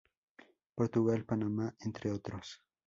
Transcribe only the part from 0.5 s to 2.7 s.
Portugal, Panamá, entre otros.